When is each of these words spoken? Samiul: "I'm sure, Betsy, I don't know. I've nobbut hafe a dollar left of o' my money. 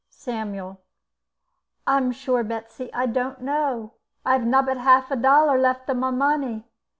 Samiul: 0.09 0.77
"I'm 1.85 2.11
sure, 2.11 2.43
Betsy, 2.43 2.91
I 2.91 3.05
don't 3.05 3.39
know. 3.41 3.93
I've 4.25 4.41
nobbut 4.47 4.77
hafe 4.79 5.11
a 5.11 5.15
dollar 5.15 5.59
left 5.59 5.87
of 5.91 5.97
o' 5.97 5.99
my 5.99 6.09
money. 6.09 6.63